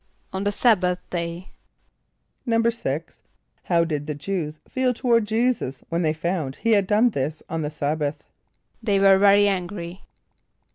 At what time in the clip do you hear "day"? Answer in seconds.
1.11-1.51